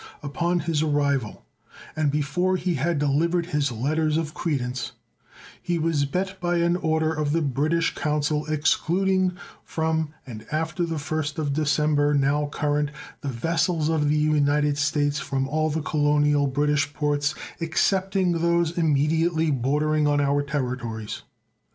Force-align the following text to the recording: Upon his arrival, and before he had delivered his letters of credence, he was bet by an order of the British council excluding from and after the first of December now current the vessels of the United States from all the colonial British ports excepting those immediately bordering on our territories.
Upon 0.23 0.61
his 0.61 0.81
arrival, 0.81 1.45
and 1.95 2.09
before 2.09 2.57
he 2.57 2.73
had 2.73 2.97
delivered 2.97 3.45
his 3.45 3.71
letters 3.71 4.17
of 4.17 4.33
credence, 4.33 4.93
he 5.61 5.77
was 5.77 6.05
bet 6.05 6.39
by 6.41 6.57
an 6.57 6.75
order 6.75 7.13
of 7.13 7.33
the 7.33 7.41
British 7.43 7.93
council 7.93 8.43
excluding 8.47 9.33
from 9.63 10.09
and 10.25 10.43
after 10.51 10.85
the 10.87 10.97
first 10.97 11.37
of 11.37 11.53
December 11.53 12.15
now 12.15 12.47
current 12.47 12.89
the 13.21 13.27
vessels 13.29 13.89
of 13.89 14.09
the 14.09 14.17
United 14.17 14.79
States 14.79 15.19
from 15.19 15.47
all 15.47 15.69
the 15.69 15.83
colonial 15.83 16.47
British 16.47 16.91
ports 16.95 17.35
excepting 17.59 18.31
those 18.31 18.75
immediately 18.79 19.51
bordering 19.51 20.07
on 20.07 20.19
our 20.19 20.41
territories. 20.41 21.21